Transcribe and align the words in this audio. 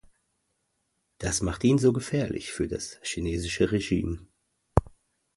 Das 1.19 1.43
macht 1.43 1.63
ihn 1.63 1.77
so 1.77 1.93
gefährlich 1.93 2.53
für 2.53 2.67
das 2.67 2.97
chinesische 3.03 3.71
Regime. 3.71 4.25